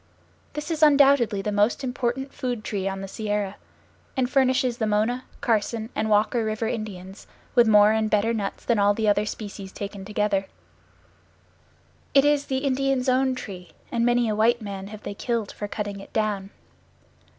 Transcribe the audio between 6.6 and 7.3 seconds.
Indians